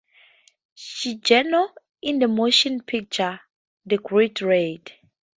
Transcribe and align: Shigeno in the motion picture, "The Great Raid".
Shigeno 0.75 1.69
in 2.01 2.17
the 2.17 2.27
motion 2.27 2.81
picture, 2.81 3.39
"The 3.85 3.99
Great 3.99 4.41
Raid". 4.41 4.91